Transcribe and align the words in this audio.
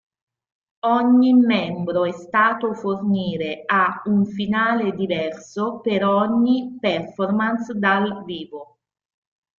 Ogni 0.87 1.31
membro 1.33 2.05
è 2.05 2.11
stato 2.11 2.73
fornire 2.73 3.61
a 3.67 4.01
un 4.05 4.25
finale 4.25 4.93
diverso 4.93 5.79
per 5.79 6.03
ogni 6.03 6.75
performance 6.81 7.75
dal 7.77 8.23
vivo. 8.23 8.79